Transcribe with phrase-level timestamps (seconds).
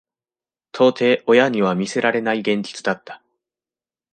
[0.71, 3.21] 到底親には見せられない現実だった。